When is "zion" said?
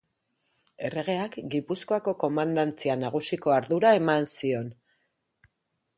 4.37-4.77